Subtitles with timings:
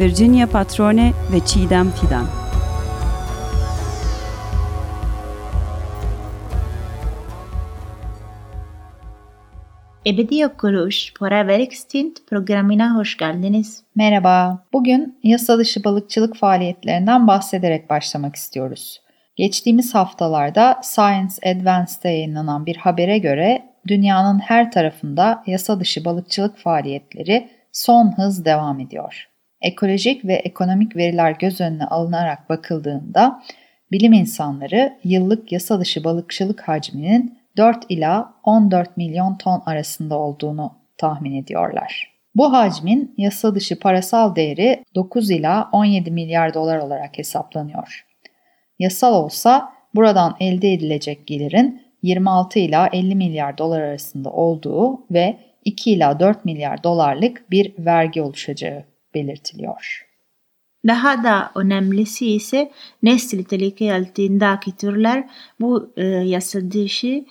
[0.00, 2.26] Virginia Patrone ve Çiğdem Fidan.
[10.06, 13.82] Ebedi Yok Oluş Forever Extinct programına hoş geldiniz.
[13.94, 14.64] Merhaba.
[14.72, 19.00] Bugün yasa dışı balıkçılık faaliyetlerinden bahsederek başlamak istiyoruz.
[19.36, 27.48] Geçtiğimiz haftalarda Science Advance'da yayınlanan bir habere göre dünyanın her tarafında yasa dışı balıkçılık faaliyetleri
[27.72, 29.35] son hız devam ediyor.
[29.66, 33.42] Ekolojik ve ekonomik veriler göz önüne alınarak bakıldığında
[33.92, 41.42] bilim insanları yıllık yasa dışı balıkçılık hacminin 4 ila 14 milyon ton arasında olduğunu tahmin
[41.42, 42.12] ediyorlar.
[42.34, 48.06] Bu hacmin yasa dışı parasal değeri 9 ila 17 milyar dolar olarak hesaplanıyor.
[48.78, 55.92] Yasal olsa buradan elde edilecek gelirin 26 ila 50 milyar dolar arasında olduğu ve 2
[55.92, 60.06] ila 4 milyar dolarlık bir vergi oluşacağı belirtiliyor.
[60.86, 62.70] Daha da önemlisi ise
[63.02, 65.28] nesli tehlike altındaki türler
[65.60, 67.24] bu e, yasa dışı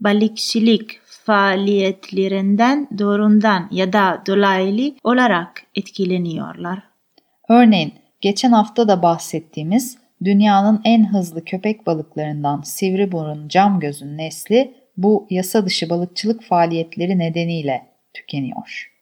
[0.00, 6.82] balıkçılık faaliyetlerinden doğrudan ya da dolaylı olarak etkileniyorlar.
[7.48, 14.74] Örneğin geçen hafta da bahsettiğimiz dünyanın en hızlı köpek balıklarından sivri burun cam gözün nesli
[14.96, 18.95] bu yasa dışı balıkçılık faaliyetleri nedeniyle tükeniyor.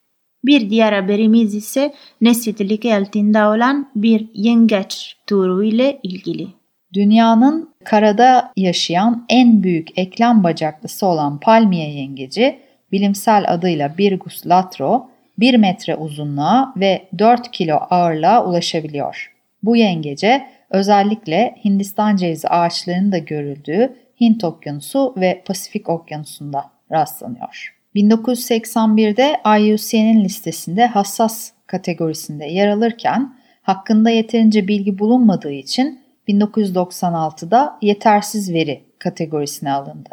[0.45, 6.49] Bir diğer haberimiz ise nesli tehlike altında olan bir yengeç türü ile ilgili.
[6.93, 12.59] Dünyanın karada yaşayan en büyük eklem bacaklısı olan palmiye yengeci
[12.93, 19.35] bilimsel adıyla Birgus latro 1 metre uzunluğa ve 4 kilo ağırlığa ulaşabiliyor.
[19.63, 27.74] Bu yengece özellikle Hindistan cevizi ağaçlarının da görüldüğü Hint Okyanusu ve Pasifik Okyanusu'nda rastlanıyor.
[27.95, 38.85] 1981'de IUCN'in listesinde hassas kategorisinde yer alırken hakkında yeterince bilgi bulunmadığı için 1996'da yetersiz veri
[38.99, 40.11] kategorisine alındı.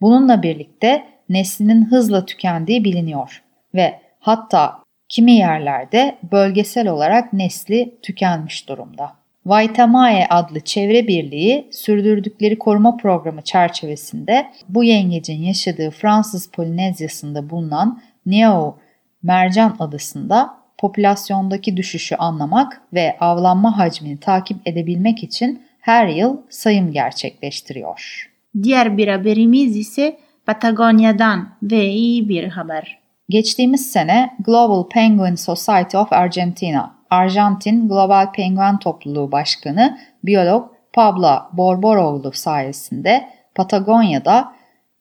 [0.00, 3.42] Bununla birlikte neslinin hızla tükendiği biliniyor
[3.74, 9.12] ve hatta kimi yerlerde bölgesel olarak nesli tükenmiş durumda.
[9.46, 18.78] Vaitamae adlı çevre birliği sürdürdükleri koruma programı çerçevesinde bu yengecin yaşadığı Fransız Polinezyası'nda bulunan Niao
[19.22, 28.30] Mercan Adası'nda popülasyondaki düşüşü anlamak ve avlanma hacmini takip edebilmek için her yıl sayım gerçekleştiriyor.
[28.62, 32.98] Diğer bir haberimiz ise Patagonya'dan ve iyi bir haber.
[33.28, 42.32] Geçtiğimiz sene Global Penguin Society of Argentina, Arjantin Global Penguen Topluluğu Başkanı biyolog Pablo Borboroğlu
[42.32, 44.52] sayesinde Patagonya'da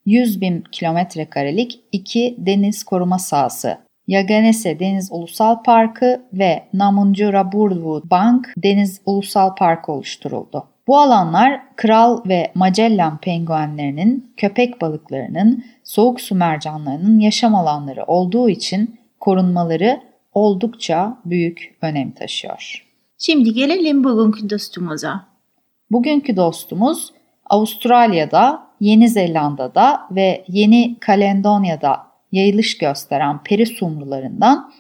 [0.06, 3.78] 100 bin kilometre karelik iki deniz koruma sahası
[4.08, 10.68] Yaganese Deniz Ulusal Parkı ve Namunjuraburu Bank Deniz Ulusal Parkı oluşturuldu.
[10.88, 19.00] Bu alanlar kral ve Magellan penguenlerinin, köpek balıklarının, soğuk su mercanlarının yaşam alanları olduğu için
[19.20, 20.02] korunmaları
[20.36, 22.86] oldukça büyük önem taşıyor.
[23.18, 25.26] Şimdi gelelim bugünkü dostumuza.
[25.92, 27.14] Bugünkü dostumuz
[27.50, 34.74] Avustralya'da, Yeni Zelanda'da ve Yeni Kaledonya'da yayılış gösteren peri sumrularından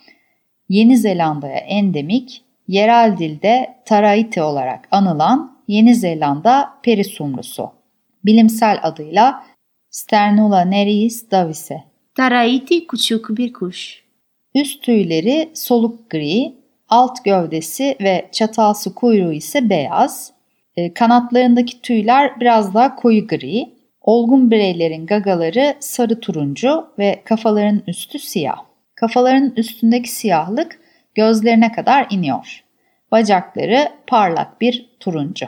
[0.70, 7.70] Yeni Zelanda'ya endemik, yerel dilde Taraiti olarak anılan Yeni Zelanda peri sumrusu.
[8.26, 9.44] Bilimsel adıyla
[9.90, 11.84] Sternula nereis davise.
[12.16, 14.05] Taraiti küçük bir kuş.
[14.56, 16.54] Üst tüyleri soluk gri,
[16.90, 20.32] alt gövdesi ve çatalsı kuyruğu ise beyaz.
[20.78, 23.76] E, kanatlarındaki tüyler biraz daha koyu gri.
[24.02, 28.58] Olgun bireylerin gagaları sarı turuncu ve kafaların üstü siyah.
[28.96, 30.80] Kafaların üstündeki siyahlık
[31.16, 32.64] gözlerine kadar iniyor.
[33.12, 35.46] Bacakları parlak bir turuncu.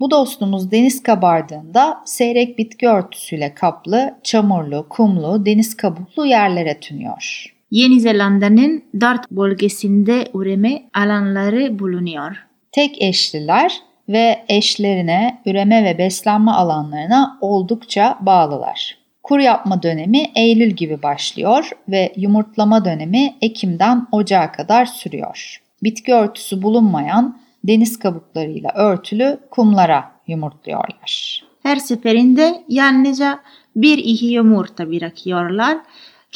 [0.00, 7.55] Bu dostumuz deniz kabardığında seyrek bitki örtüsüyle kaplı, çamurlu, kumlu, deniz kabuklu yerlere tünüyor.
[7.76, 12.46] Yeni Zelanda'nın Dart bölgesinde üreme alanları bulunuyor.
[12.72, 18.98] Tek eşliler ve eşlerine üreme ve beslenme alanlarına oldukça bağlılar.
[19.22, 25.62] Kur yapma dönemi Eylül gibi başlıyor ve yumurtlama dönemi Ekim'den Ocağa kadar sürüyor.
[25.82, 31.42] bitki örtüsü bulunmayan deniz kabuklarıyla örtülü kumlara yumurtluyorlar.
[31.62, 33.40] Her seferinde yalnızca
[33.76, 35.78] bir iki yumurta bırakıyorlar.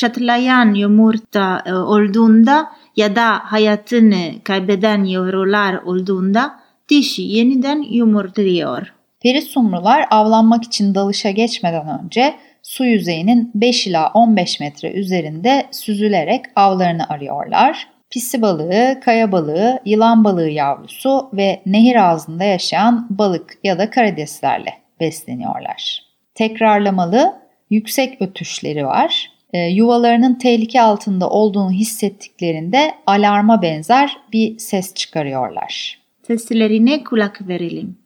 [0.01, 8.95] Çatlayan yumurta e, olduğunda ya da hayatını kaybeden yavrular olduğunda dişi yeniden yumurtluyor.
[9.23, 17.09] Perisumrular avlanmak için dalışa geçmeden önce su yüzeyinin 5 ila 15 metre üzerinde süzülerek avlarını
[17.09, 17.89] arıyorlar.
[18.11, 24.73] Pisi balığı, kaya balığı, yılan balığı yavrusu ve nehir ağzında yaşayan balık ya da karideslerle
[25.01, 26.03] besleniyorlar.
[26.35, 27.37] Tekrarlamalı
[27.71, 29.40] yüksek ötüşleri var.
[29.53, 36.01] E, yuvalarının tehlike altında olduğunu hissettiklerinde alarma benzer bir ses çıkarıyorlar.
[36.27, 38.00] Seslerine kulak verelim.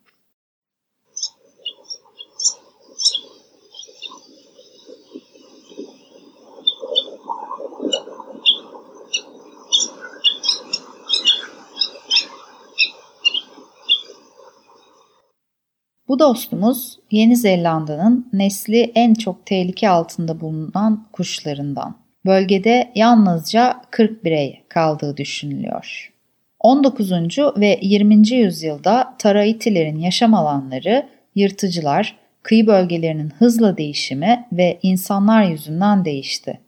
[16.09, 21.97] Bu dostumuz Yeni Zelanda'nın nesli en çok tehlike altında bulunan kuşlarından.
[22.27, 26.13] Bölgede yalnızca 40 birey kaldığı düşünülüyor.
[26.61, 27.13] 19.
[27.57, 28.31] ve 20.
[28.31, 36.61] yüzyılda Taraitilerin yaşam alanları, yırtıcılar, kıyı bölgelerinin hızla değişimi ve insanlar yüzünden değişti.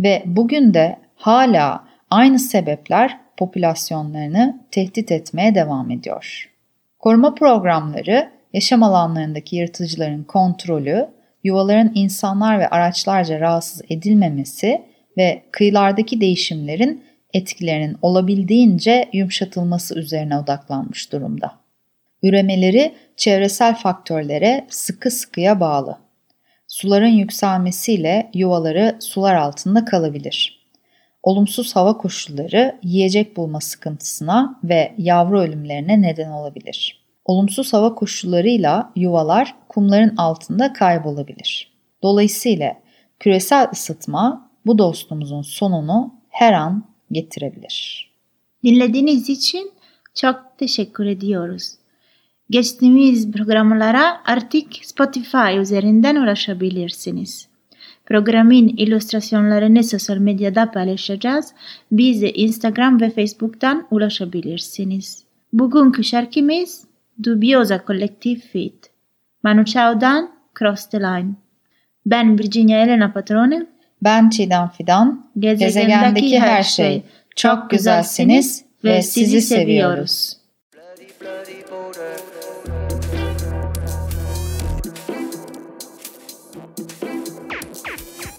[0.00, 6.50] Ve bugün de hala aynı sebepler popülasyonlarını tehdit etmeye devam ediyor.
[6.98, 11.08] Koruma programları yaşam alanlarındaki yırtıcıların kontrolü,
[11.44, 14.82] yuvaların insanlar ve araçlarca rahatsız edilmemesi
[15.16, 17.04] ve kıyılardaki değişimlerin
[17.34, 21.52] etkilerinin olabildiğince yumuşatılması üzerine odaklanmış durumda.
[22.22, 25.98] Üremeleri çevresel faktörlere sıkı sıkıya bağlı.
[26.68, 30.62] Suların yükselmesiyle yuvaları sular altında kalabilir.
[31.22, 37.01] Olumsuz hava koşulları yiyecek bulma sıkıntısına ve yavru ölümlerine neden olabilir.
[37.24, 41.72] Olumsuz hava koşullarıyla yuvalar kumların altında kaybolabilir.
[42.02, 42.74] Dolayısıyla
[43.18, 48.10] küresel ısıtma bu dostumuzun sonunu her an getirebilir.
[48.64, 49.72] Dinlediğiniz için
[50.14, 51.72] çok teşekkür ediyoruz.
[52.50, 57.48] Geçtiğimiz programlara artık Spotify üzerinden ulaşabilirsiniz.
[58.06, 61.52] Programın illüstrasyonlarını sosyal medyada paylaşacağız.
[61.92, 65.24] Bize Instagram ve Facebook'tan ulaşabilirsiniz.
[65.52, 66.84] Bugünkü şarkımız
[67.24, 68.90] Dubiosa Collective Fit.
[69.42, 71.34] Manu Chao'dan Cross the Line.
[72.06, 73.66] Ben Virginia Elena Patrone.
[74.02, 75.30] Ben Çiğdem Fidan.
[75.38, 77.02] Gezegendeki her şey.
[77.36, 80.36] Çok güzelsiniz ve sizi seviyoruz.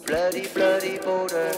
[0.07, 1.53] Bloody, bloody border.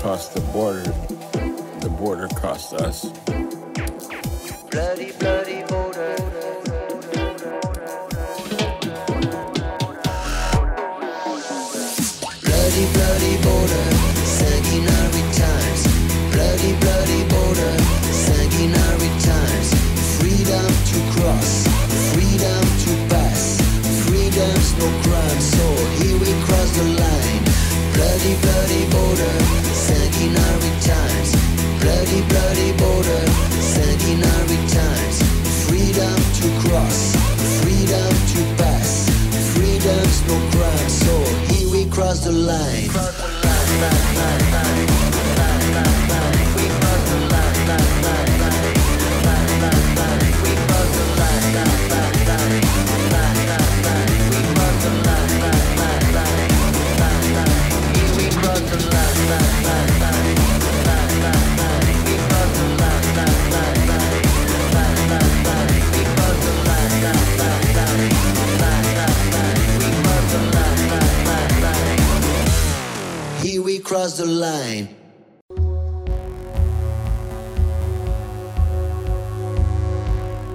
[0.00, 0.82] cost the border,
[1.80, 3.39] the border crossed us.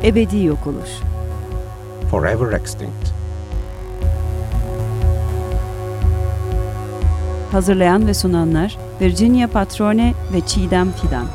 [0.05, 0.89] ebedi yok olur.
[2.12, 3.12] Forever extinct.
[7.51, 11.25] Hazırlayan ve sunanlar Virginia Patrone ve Çiğdem Fidan.